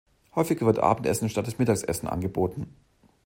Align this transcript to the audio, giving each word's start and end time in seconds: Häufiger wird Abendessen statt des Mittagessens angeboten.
Häufiger 0.33 0.65
wird 0.65 0.79
Abendessen 0.79 1.29
statt 1.29 1.45
des 1.45 1.59
Mittagessens 1.59 2.09
angeboten. 2.09 2.73